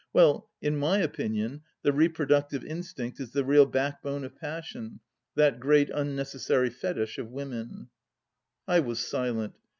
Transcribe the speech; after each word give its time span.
Well, 0.13 0.49
in 0.63 0.77
my 0.77 0.97
opinion 0.97 1.61
the 1.83 1.93
reproductive 1.93 2.63
instinct 2.65 3.19
is 3.19 3.33
the 3.33 3.43
real 3.43 3.67
backbone 3.67 4.23
of 4.23 4.35
passion, 4.35 4.99
that 5.35 5.59
great 5.59 5.91
unnecessary 5.91 6.71
fetish 6.71 7.19
of 7.19 7.29
women 7.29 7.89
1"... 8.65 8.77
I 8.79 8.79
was 8.79 8.99
silent. 9.05 9.53